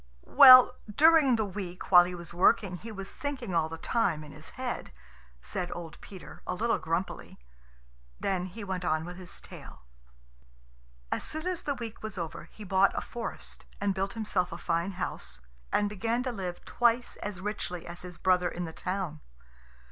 "Well, 0.25 0.73
during 0.95 1.35
the 1.35 1.45
week, 1.45 1.91
while 1.91 2.05
he 2.05 2.15
was 2.15 2.33
working, 2.33 2.77
he 2.77 2.91
was 2.91 3.13
thinking 3.13 3.53
all 3.53 3.69
the 3.69 3.77
time, 3.77 4.23
in 4.23 4.31
his 4.31 4.49
head," 4.57 4.91
said 5.43 5.71
old 5.75 6.01
Peter, 6.01 6.41
a 6.47 6.55
little 6.55 6.79
grumpily. 6.79 7.37
Then 8.19 8.47
he 8.47 8.63
went 8.63 8.83
on 8.83 9.05
with 9.05 9.17
his 9.17 9.39
tale. 9.39 9.83
As 11.11 11.23
soon 11.23 11.45
as 11.45 11.61
the 11.61 11.75
week 11.75 12.01
was 12.01 12.17
over, 12.17 12.45
he 12.45 12.63
bought 12.63 12.95
a 12.95 13.01
forest 13.01 13.65
and 13.79 13.93
built 13.93 14.13
himself 14.13 14.51
a 14.51 14.57
fine 14.57 14.93
house, 14.93 15.39
and 15.71 15.87
began 15.87 16.23
to 16.23 16.31
live 16.31 16.65
twice 16.65 17.15
as 17.17 17.39
richly 17.39 17.85
as 17.85 18.01
his 18.01 18.17
brother 18.17 18.49
in 18.49 18.65
the 18.65 18.73
town. 18.73 19.21